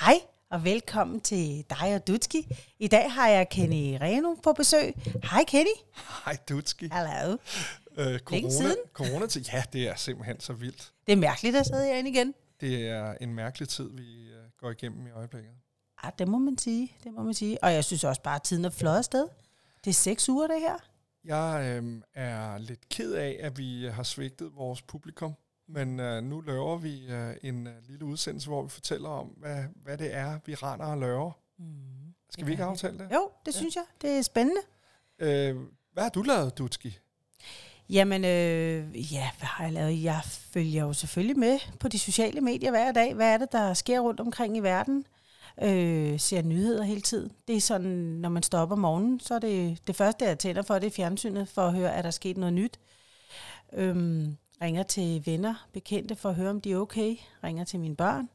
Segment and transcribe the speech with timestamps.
[0.00, 0.20] Hej
[0.50, 2.48] og velkommen til dig og Dutski.
[2.78, 4.94] I dag har jeg Kenny Reno på besøg.
[5.24, 5.70] Hej Kenny.
[6.24, 6.88] Hej Dutski.
[6.92, 7.36] Hallo.
[7.96, 8.76] Øh, corona, siden?
[8.92, 10.92] corona til, ja, det er simpelthen så vildt.
[11.06, 12.34] Det er mærkeligt at sidde herinde igen.
[12.60, 15.52] Det er en mærkelig tid, vi øh, går igennem i øjeblikket.
[16.02, 16.96] Ah, det må man sige.
[17.04, 17.64] Det må man sige.
[17.64, 19.28] Og jeg synes også bare, at tiden er flot afsted.
[19.84, 20.76] Det er seks uger, det her.
[21.24, 25.34] Jeg øh, er lidt ked af, at vi har svigtet vores publikum,
[25.72, 29.64] men øh, nu laver vi øh, en øh, lille udsendelse, hvor vi fortæller om, hvad,
[29.84, 31.32] hvad det er, vi render og laver.
[31.58, 31.64] Mm.
[32.30, 33.08] Skal vi ikke aftale det?
[33.14, 33.84] Jo, det synes jeg.
[34.02, 34.60] Det er spændende.
[35.18, 35.56] Øh,
[35.92, 36.98] hvad har du lavet, Dutski?
[37.88, 40.02] Jamen, øh, ja, hvad har jeg lavet?
[40.02, 43.14] Jeg følger jo selvfølgelig med på de sociale medier hver dag.
[43.14, 45.04] Hvad er det, der sker rundt omkring i verden?
[45.62, 47.32] Øh, ser nyheder hele tiden.
[47.48, 50.62] Det er sådan, når man op om morgenen, så er det det første, jeg tænder
[50.62, 52.78] for, det er fjernsynet, for at høre, er der sket noget nyt.
[53.72, 57.16] Øhm, ringer til venner, bekendte, for at høre, om de er okay.
[57.44, 58.28] Ringer til mine børn.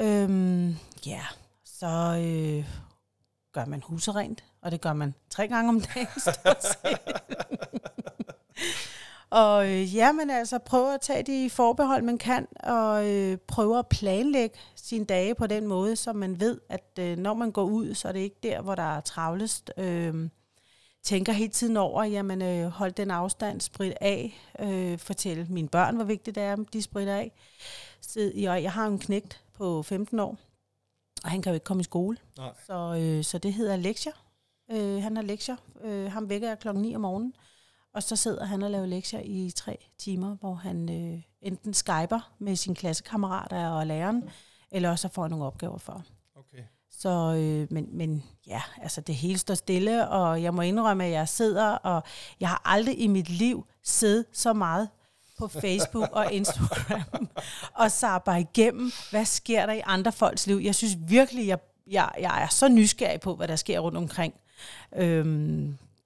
[0.00, 0.76] Øhm,
[1.06, 1.22] ja,
[1.64, 2.68] så øh,
[3.52, 6.08] gør man huset rent, og det gør man tre gange om dagen.
[9.30, 13.78] Og øh, ja, men altså prøver at tage de forbehold, man kan, og øh, prøver
[13.78, 17.64] at planlægge sine dage på den måde, så man ved, at øh, når man går
[17.64, 19.72] ud, så er det ikke der, hvor der er travlest.
[19.76, 20.28] Øh,
[21.04, 25.96] tænker hele tiden over, jamen øh, hold den afstand, sprit af, øh, fortæl mine børn,
[25.96, 27.32] hvor vigtigt det er, at de spritter af.
[28.00, 30.36] Så, jeg, jeg har en knægt på 15 år,
[31.24, 32.52] og han kan jo ikke komme i skole, Nej.
[32.66, 34.12] så, øh, så det hedder lektier.
[34.70, 35.56] Øh, han har lektier.
[35.84, 37.34] Øh, ham vækker jeg klokken 9 om morgenen.
[37.94, 42.32] Og så sidder han og laver lektier i tre timer, hvor han øh, enten skyper
[42.38, 44.30] med sine klassekammerater og læreren,
[44.70, 46.04] eller også får nogle opgaver for.
[46.54, 46.64] Okay.
[46.90, 51.10] Så, øh, men, men ja, altså det hele står stille, og jeg må indrømme, at
[51.10, 52.02] jeg sidder, og
[52.40, 54.88] jeg har aldrig i mit liv siddet så meget
[55.38, 57.28] på Facebook og Instagram,
[57.82, 60.56] og sabber igennem, hvad sker der i andre folks liv.
[60.56, 64.34] Jeg synes virkelig, jeg, jeg, jeg er så nysgerrig på, hvad der sker rundt omkring.
[64.96, 65.26] Øhm,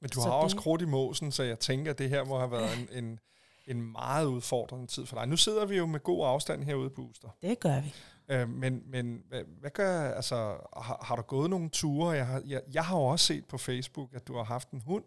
[0.00, 2.38] Men du har også det- krudt i måsen, så jeg tænker, at det her må
[2.38, 3.18] have været en, en,
[3.66, 5.26] en meget udfordrende tid for dig.
[5.28, 7.28] Nu sidder vi jo med god afstand herude på Booster.
[7.42, 7.94] det gør vi.
[8.30, 10.36] Øh, men men hvad, hvad gør, altså,
[10.76, 12.10] har, har du gået nogle ture?
[12.10, 14.82] Jeg har, jeg, jeg har jo også set på Facebook, at du har haft en
[14.86, 15.04] hund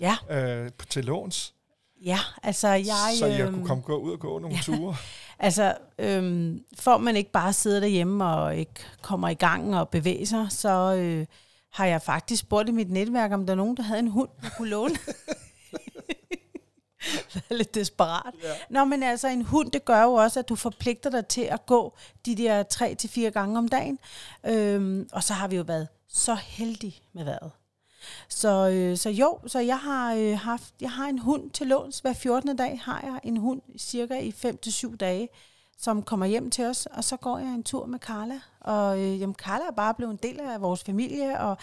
[0.00, 1.54] Ja, øh, på, til låns,
[2.04, 3.12] ja, altså jeg...
[3.18, 4.96] så jeg øhm, kunne komme gå ud og gå nogle ture.
[5.42, 10.26] Altså, øhm, for man ikke bare sidder derhjemme og ikke kommer i gang og bevæger
[10.26, 11.26] sig, så øh,
[11.72, 14.28] har jeg faktisk spurgt i mit netværk, om der er nogen, der havde en hund,
[14.42, 14.94] der kunne låne.
[17.50, 18.34] Er lidt desperat.
[18.42, 18.48] Ja.
[18.70, 21.66] Nå, men altså, en hund, det gør jo også, at du forpligter dig til at
[21.66, 23.98] gå de der tre til fire gange om dagen.
[24.46, 27.50] Øhm, og så har vi jo været så heldige med vejret.
[28.28, 31.98] Så, øh, så jo, så jeg har øh, haft, jeg har en hund til låns.
[31.98, 32.56] Hver 14.
[32.56, 35.28] dag har jeg en hund cirka i 5 til syv dage,
[35.78, 38.40] som kommer hjem til os, og så går jeg en tur med Carla.
[38.60, 41.56] Og øh, jamen, Carla er bare blevet en del af vores familie, og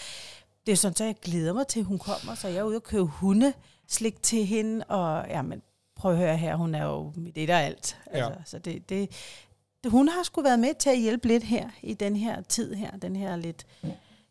[0.66, 2.76] det er sådan, at jeg glæder mig til, at hun kommer, så jeg er ude
[2.76, 3.54] og købe hunde,
[3.88, 5.62] slik til hende, og jamen,
[5.96, 7.98] prøv at høre her, hun er jo mit et og alt.
[8.14, 8.26] Ja.
[8.26, 9.12] Altså, så det, det,
[9.84, 12.74] det, hun har sgu været med til at hjælpe lidt her, i den her tid
[12.74, 13.66] her, den her lidt,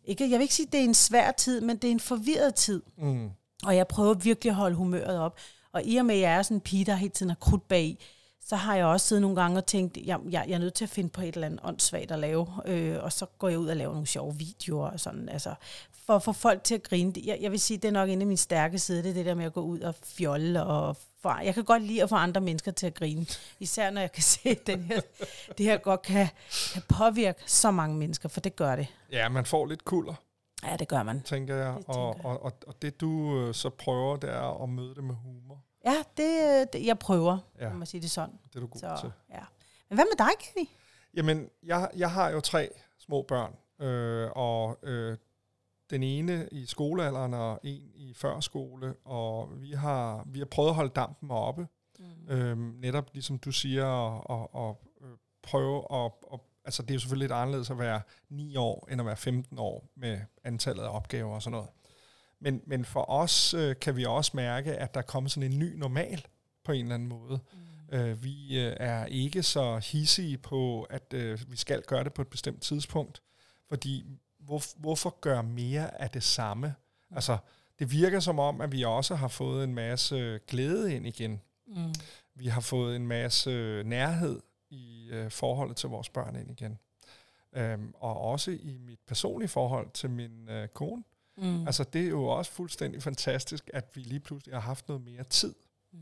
[0.04, 2.00] ikke, jeg vil ikke sige, at det er en svær tid, men det er en
[2.00, 2.82] forvirret tid.
[2.98, 3.30] Mm.
[3.64, 5.38] Og jeg prøver virkelig at holde humøret op.
[5.72, 7.68] Og i og med, at jeg er sådan en pige, der hele tiden har krudt
[7.68, 7.98] bag,
[8.46, 10.84] så har jeg også siddet nogle gange og tænkt, jeg, jeg, jeg er nødt til
[10.84, 12.46] at finde på et eller andet åndssvagt at lave.
[12.66, 15.28] Øh, og så går jeg ud og laver nogle sjove videoer og sådan.
[15.28, 15.54] Altså,
[16.06, 17.12] for at få folk til at grine.
[17.24, 19.26] Jeg, jeg vil sige, det er nok en af mine stærke sider, det er det
[19.26, 20.64] der med at gå ud og fjolle.
[20.64, 23.26] Og for, jeg kan godt lide at få andre mennesker til at grine.
[23.60, 25.00] Især når jeg kan se, at den her,
[25.58, 26.28] det her godt kan,
[26.72, 28.86] kan påvirke så mange mennesker, for det gør det.
[29.12, 30.14] Ja, man får lidt kulder,
[30.64, 31.22] Ja, det gør man.
[31.22, 31.74] tænker jeg.
[31.78, 34.94] Det og, tænker og, og, og det du øh, så prøver, det er at møde
[34.94, 35.62] det med humor.
[35.84, 37.68] Ja, det, det jeg prøver, ja.
[37.68, 38.34] må man sige det sådan.
[38.48, 39.12] det er du god Så, til.
[39.30, 39.40] ja.
[39.88, 40.68] Men hvad med dig, Kenny?
[41.14, 42.68] Jamen, jeg, jeg har jo tre
[42.98, 43.52] små børn,
[43.86, 45.16] øh, og øh,
[45.90, 50.74] den ene i skolealderen og en i førskole, og vi har, vi har prøvet at
[50.74, 51.66] holde dampen oppe,
[51.98, 52.32] Mm.
[52.34, 54.80] øh, netop ligesom du siger, og, og, og
[55.42, 58.00] prøve at, og, altså det er jo selvfølgelig lidt anderledes at være
[58.30, 61.68] 9 år, end at være 15 år med antallet af opgaver og sådan noget.
[62.40, 65.58] Men, men for os øh, kan vi også mærke, at der er kommet sådan en
[65.58, 66.26] ny normal
[66.64, 67.38] på en eller anden måde.
[67.92, 67.96] Mm.
[67.98, 72.22] Øh, vi øh, er ikke så hissige på, at øh, vi skal gøre det på
[72.22, 73.22] et bestemt tidspunkt,
[73.68, 74.04] fordi
[74.46, 76.74] hvor, hvorfor gøre mere af det samme?
[77.10, 77.38] Altså,
[77.78, 81.40] det virker som om, at vi også har fået en masse glæde ind igen.
[81.66, 81.94] Mm.
[82.34, 84.40] Vi har fået en masse nærhed
[84.70, 86.78] i øh, forholdet til vores børn ind igen.
[87.52, 91.04] Øhm, og også i mit personlige forhold til min øh, kone.
[91.36, 91.66] Mm.
[91.66, 95.24] Altså, det er jo også fuldstændig fantastisk, at vi lige pludselig har haft noget mere
[95.24, 95.54] tid.
[95.92, 95.98] Mm.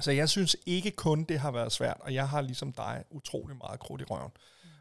[0.00, 3.56] Så jeg synes ikke kun, det har været svært, og jeg har ligesom dig utrolig
[3.56, 4.32] meget krudt i røven.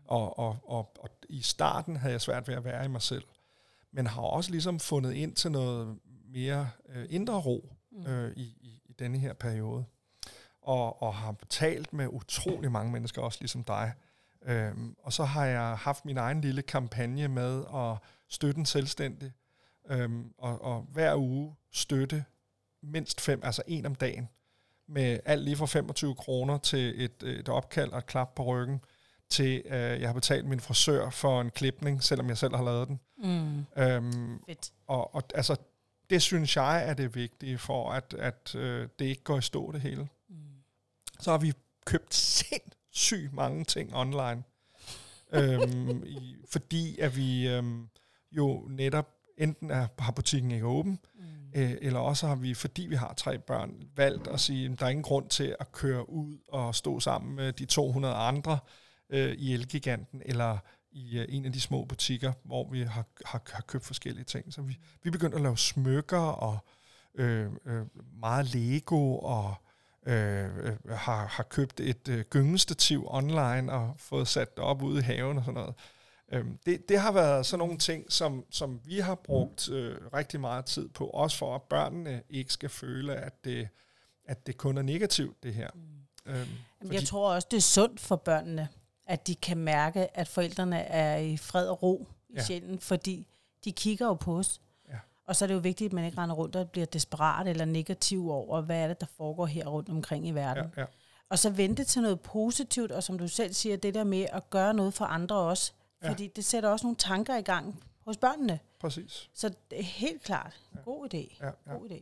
[0.07, 3.23] Og, og, og, og i starten havde jeg svært ved at være i mig selv.
[3.91, 5.97] Men har også ligesom fundet ind til noget
[6.29, 7.73] mere øh, indre ro
[8.07, 9.85] øh, i, i, i denne her periode.
[10.61, 13.93] Og, og har talt med utrolig mange mennesker, også ligesom dig.
[14.45, 17.97] Øhm, og så har jeg haft min egen lille kampagne med at
[18.29, 19.31] støtte en selvstændig.
[19.89, 22.25] Øhm, og, og hver uge støtte
[22.83, 24.29] mindst fem, altså en om dagen,
[24.87, 28.81] med alt lige fra 25 kroner til et, et opkald og et klap på ryggen,
[29.29, 32.87] til øh, jeg har betalt min frisør for en klipning, selvom jeg selv har lavet
[32.87, 32.99] den.
[33.17, 33.65] Mm.
[33.83, 34.71] Øhm, Fedt.
[34.87, 35.55] og, og altså,
[36.09, 39.71] det synes jeg er det vigtige for, at, at øh, det ikke går i stå
[39.71, 40.07] det hele.
[40.29, 40.35] Mm.
[41.19, 41.53] Så har vi
[41.85, 44.43] købt sindssygt mange ting online,
[45.33, 47.89] øhm, i, fordi at vi øhm,
[48.31, 49.07] jo netop
[49.37, 50.99] enten er, har butikken ikke åben,
[51.53, 51.61] Mm.
[51.61, 54.85] øh, eller også har vi, fordi vi har tre børn, valgt at sige, at der
[54.85, 58.59] er ingen grund til at køre ud og stå sammen med de 200 andre
[59.09, 60.57] øh, i Elgiganten, eller
[60.91, 64.53] i øh, en af de små butikker, hvor vi har, har, har købt forskellige ting.
[64.53, 66.59] Så vi, vi begyndte at lave smykker og
[67.15, 67.85] øh, øh,
[68.19, 69.55] meget Lego og
[70.07, 74.99] øh, øh, har, har købt et øh, gyngestativ online og fået sat det op ude
[74.99, 75.75] i haven og sådan noget.
[76.31, 80.39] Øhm, det, det har været sådan nogle ting, som, som vi har brugt øh, rigtig
[80.39, 83.67] meget tid på, også for at børnene ikke skal føle, at det,
[84.25, 85.69] at det kun er negativt, det her.
[85.75, 85.81] Mm.
[86.25, 86.49] Øhm,
[86.81, 88.67] Jamen, jeg tror også, det er sundt for børnene,
[89.07, 92.43] at de kan mærke, at forældrene er i fred og ro i Ja.
[92.43, 93.27] sjælen, fordi
[93.65, 94.61] de kigger jo på os.
[94.89, 94.97] Ja.
[95.25, 97.65] Og så er det jo vigtigt, at man ikke render rundt og bliver desperat eller
[97.65, 100.63] negativ over, hvad er det, der foregår her rundt omkring i verden.
[100.77, 100.87] ja, ja,
[101.29, 104.49] Og så vente til noget positivt, og som du selv siger, det der med at
[104.49, 105.71] gøre noget for andre også.
[106.03, 106.09] Ja.
[106.09, 108.59] Fordi det sætter også nogle tanker i gang hos børnene.
[108.79, 109.29] præcis.
[109.33, 111.37] Så det er helt klart god idé.
[111.41, 111.71] Ja, ja.
[111.77, 112.01] God idé.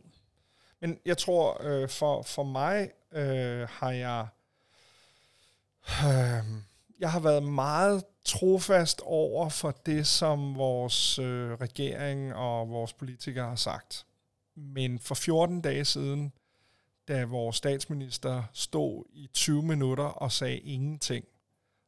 [0.80, 4.26] Men jeg tror, øh, for, for mig øh, har jeg...
[6.04, 6.44] Øh,
[6.98, 13.48] jeg har været meget trofast over for det, som vores øh, regering og vores politikere
[13.48, 14.06] har sagt.
[14.56, 16.32] Men for 14 dage siden,
[17.08, 21.24] da vores statsminister stod i 20 minutter og sagde ingenting,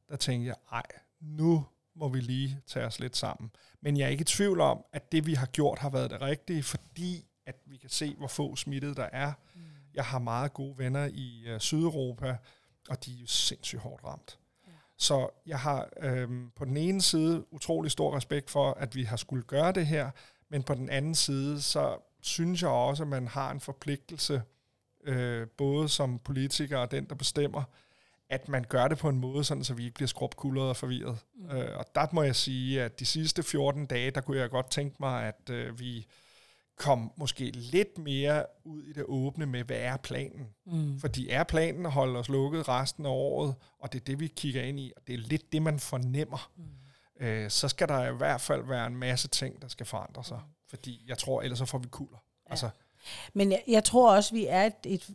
[0.08, 0.86] der tænkte jeg, ej,
[1.20, 3.50] nu må vi lige tage os lidt sammen.
[3.80, 6.20] Men jeg er ikke i tvivl om, at det vi har gjort har været det
[6.20, 9.32] rigtige, fordi at vi kan se, hvor få smittede der er.
[9.54, 9.60] Mm.
[9.94, 12.36] Jeg har meget gode venner i øh, Sydeuropa,
[12.88, 14.38] og de er jo sindssygt hårdt ramt.
[14.98, 19.16] Så jeg har øhm, på den ene side utrolig stor respekt for, at vi har
[19.16, 20.10] skulle gøre det her,
[20.48, 24.42] men på den anden side, så synes jeg også, at man har en forpligtelse,
[25.04, 27.62] øh, både som politiker og den, der bestemmer,
[28.30, 31.18] at man gør det på en måde, sådan, så vi ikke bliver skrubkuldret og forvirret.
[31.34, 31.56] Mm.
[31.56, 34.70] Øh, og der må jeg sige, at de sidste 14 dage, der kunne jeg godt
[34.70, 36.06] tænke mig, at øh, vi
[36.78, 40.46] kom måske lidt mere ud i det åbne med, hvad er planen?
[40.66, 41.00] Mm.
[41.00, 44.26] Fordi er planen at holde os lukket resten af året, og det er det, vi
[44.26, 47.26] kigger ind i, og det er lidt det, man fornemmer, Mm.
[47.26, 50.40] øh, så skal der i hvert fald være en masse ting, der skal forandre sig.
[50.68, 52.18] Fordi jeg tror, ellers så får vi kulder.
[52.46, 52.50] Ja.
[52.50, 52.68] Altså,
[53.34, 55.10] Men jeg, jeg tror også, vi er et, et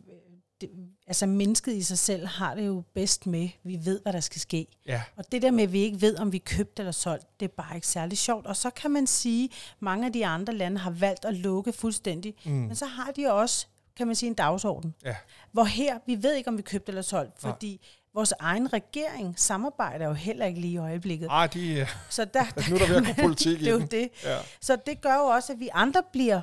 [0.60, 0.70] det,
[1.06, 4.40] altså mennesket i sig selv har det jo bedst med, vi ved, hvad der skal
[4.40, 4.66] ske.
[4.86, 7.26] ja, Og det der med, at vi ikke ved, om vi er købt eller solgt,
[7.40, 8.46] det er bare ikke særlig sjovt.
[8.46, 11.72] Og så kan man sige, at mange af de andre lande har valgt at lukke
[11.72, 12.34] fuldstændig.
[12.44, 13.66] mm, Men så har de også,
[13.96, 14.94] kan man sige, en dagsorden.
[15.04, 15.16] ja,
[15.52, 17.52] Hvor her, vi ved ikke, om vi er købt eller solgt, Nej.
[17.52, 21.28] fordi vores egen regering samarbejder jo heller ikke lige i øjeblikket.
[21.30, 23.86] ah, de, Så der, nu er der ved at gå politik i det er jo
[23.90, 24.08] det.
[24.24, 26.40] Ja, Så det gør jo også, at vi andre bliver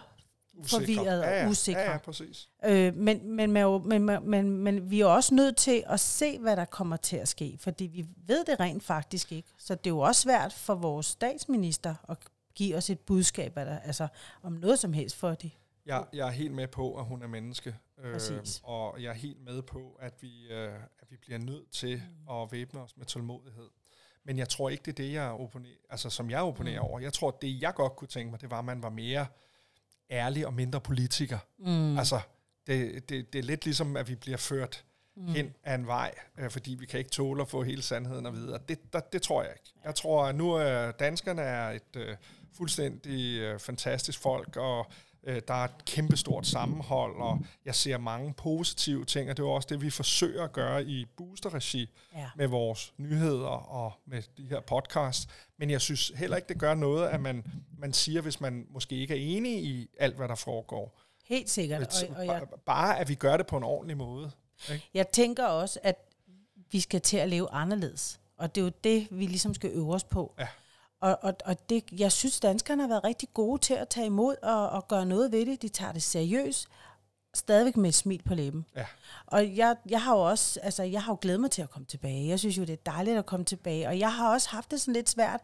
[0.54, 0.80] usikre.
[0.80, 1.80] Forvirret og ja, ja, usikre.
[1.80, 2.50] Ja, ja, præcis.
[2.66, 6.56] Øh, men, men, men, men, men, men, vi er også nødt til at se, hvad
[6.56, 9.50] der kommer til at ske, fordi vi ved det rent faktisk ikke.
[9.58, 12.18] Så det er jo også svært for vores statsminister at
[12.56, 14.08] give os et budskab der, altså,
[14.44, 15.52] om noget som helst for det.
[15.86, 17.76] Jeg, jeg er helt med på, at hun er menneske.
[18.04, 18.62] Øh, Præcis.
[18.64, 22.36] og jeg er helt med på, at vi, øh, at vi bliver nødt til mm.
[22.36, 23.70] at væbne os med tålmodighed.
[24.24, 26.88] Men jeg tror ikke, det er det, jeg opponerer, altså, som jeg opponerer Mm.
[26.88, 27.00] over.
[27.00, 29.26] Jeg tror, det jeg godt kunne tænke mig, det var, at man var mere
[30.12, 31.40] ærlig og mindre politiker.
[31.60, 31.98] Mm.
[31.98, 32.20] Altså,
[32.68, 35.28] det, det, det er lidt ligesom, at vi bliver ført mm.
[35.28, 38.34] hen af en vej, øh, fordi vi kan ikke tåle at få hele sandheden og
[38.34, 38.60] videre.
[38.70, 39.74] Det, der, det tror jeg ikke.
[39.86, 42.16] Jeg tror, at nu er danskerne er et øh,
[42.54, 44.92] fuldstændig øh, fantastisk folk, og
[45.24, 49.48] øh, der er et kæmpestort sammenhold, og jeg ser mange positive ting, og det er
[49.48, 52.30] også det, vi forsøger at gøre i booster-regi Ja.
[52.36, 55.28] med vores nyheder og med de her podcasts.
[55.58, 57.46] Men jeg synes heller ikke, det gør noget, at man,
[57.78, 61.00] man siger, hvis man måske ikke er enig i alt, hvad der foregår.
[61.26, 62.04] Helt sikkert.
[62.10, 64.32] Og, og jeg, Ba- Bare, at vi gør det på en ordentlig måde.
[64.94, 65.96] jeg tænker også, at
[66.72, 68.20] vi skal til at leve anderledes.
[68.38, 70.34] Og det er jo det, vi ligesom skal øve os på.
[70.40, 70.48] Ja.
[71.02, 74.36] Og, og, og det, jeg synes, danskerne har været rigtig gode til at tage imod
[74.44, 75.62] og, og gøre noget ved det.
[75.62, 76.68] De tager det seriøst.
[77.34, 78.66] stadigvæk med et smil på læben.
[78.76, 78.86] Ja.
[79.26, 81.86] Og jeg, jeg har jo også, altså jeg har jo glædet mig til at komme
[81.86, 82.28] tilbage.
[82.28, 83.88] Jeg synes jo, det er dejligt at komme tilbage.
[83.88, 85.42] Og jeg har også haft det sådan lidt svært.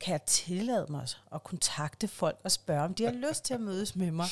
[0.00, 3.60] Kan jeg tillade mig at kontakte folk og spørge, om de har lyst til at
[3.60, 4.26] mødes med mig?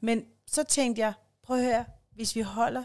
[0.00, 2.84] Men så tænkte jeg, prøv at høre, hvis vi holder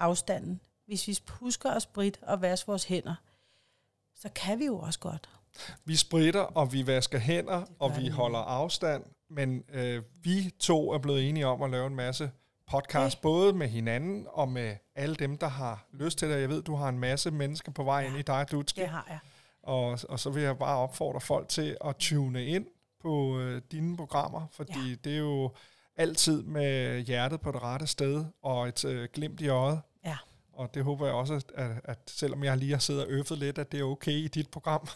[0.00, 3.14] afstanden, hvis vi husker at spritte og vaske vores hænder,
[4.14, 5.28] så kan vi jo også godt.
[5.84, 10.98] Vi spritter, og vi vasker hænder, og vi holder afstand, men øh, vi to er
[10.98, 12.30] blevet enige om at lave en masse
[12.70, 13.22] podcast, Okay.
[13.22, 16.40] både med hinanden og med alle dem, der har lyst til det.
[16.40, 18.80] Jeg ved, du har en masse mennesker på vej ind i dig, Lutske.
[18.80, 19.18] Det har jeg.
[19.62, 22.66] Og, og så vil jeg bare opfordre folk til at tune ind
[23.02, 24.94] på øh, dine programmer, fordi ja.
[25.04, 25.52] det er jo
[25.96, 29.80] altid med hjertet på det rette sted og et øh, glimt i øjet.
[30.04, 30.16] Ja.
[30.58, 33.58] Og det håber jeg også, at, at selvom jeg lige har siddet og øffet lidt,
[33.58, 34.88] at det er okay i dit program.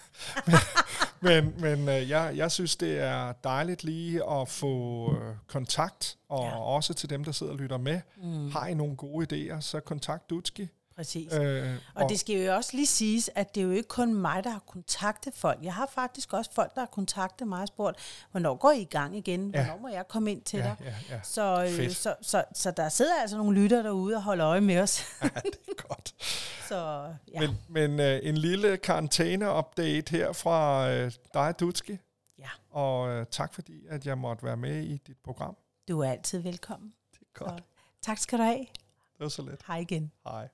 [1.21, 6.19] men men, men øh, jeg, jeg synes, det er dejligt lige at få øh, kontakt,
[6.28, 6.49] og Ja.
[6.49, 6.61] ja.
[6.62, 8.00] også til dem, der sidder og lytter med.
[8.16, 8.50] Mm.
[8.50, 10.69] Har I nogle gode idéer, så kontakt Dutski.
[10.96, 11.32] Præcis.
[11.32, 14.44] Øh, Og det skal jo også lige siges, at det er jo ikke kun mig,
[14.44, 15.58] der har kontaktet folk.
[15.62, 17.96] Jeg har faktisk også folk, der har kontaktet mig og spurgt,
[18.30, 19.50] hvornår går I i gang igen?
[19.50, 20.76] Hvornår må jeg komme ind til ja, dig?
[20.84, 21.20] ja, ja.
[21.22, 21.96] Så, øh, Fedt.
[21.96, 25.02] så, så, så der sidder altså nogle lytter derude og holder øje med os.
[25.22, 26.14] ja, det er godt.
[26.68, 31.99] så ja, Men, men øh, en lille karantæne-update her fra øh, dig, Dutski.
[32.38, 35.56] ja, Og øh, tak fordi, at jeg måtte være med i dit program.
[35.88, 36.92] du er altid velkommen.
[37.12, 37.58] Det er godt.
[37.61, 37.64] Så,
[38.02, 38.58] tak skal du have.
[38.58, 39.61] Det var så let.
[39.66, 40.12] Hej igen.
[40.28, 40.49] Hej.